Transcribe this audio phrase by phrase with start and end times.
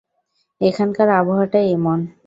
[0.61, 1.99] এখানকার আবহাওয়াটাই এমন।